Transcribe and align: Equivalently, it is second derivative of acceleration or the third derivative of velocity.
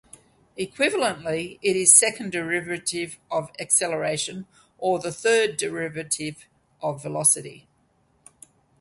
Equivalently, 0.57 1.59
it 1.61 1.75
is 1.75 1.93
second 1.95 2.31
derivative 2.31 3.19
of 3.29 3.51
acceleration 3.59 4.47
or 4.79 4.97
the 4.97 5.11
third 5.11 5.57
derivative 5.57 6.47
of 6.81 7.03
velocity. 7.03 7.67